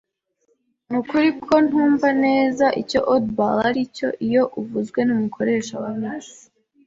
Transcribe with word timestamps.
Nukuri 0.89 1.29
ko 1.43 1.53
ntumva 1.67 2.09
neza 2.25 2.65
icyo 2.81 2.99
"oddball" 3.15 3.57
aricyo 3.69 4.07
iyo 4.25 4.43
uvuzwe 4.59 4.99
numukoresha 5.03 5.75
wa 5.83 5.91
mixi. 6.01 6.39